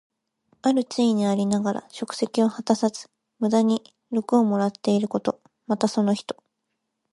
[0.63, 3.07] ある地位にありながら職責を果たさず、
[3.37, 5.39] 無駄に禄をもらっていること。
[5.67, 6.41] また、その人。